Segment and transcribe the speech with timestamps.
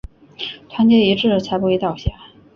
[0.67, 2.09] 团结一致才不会倒下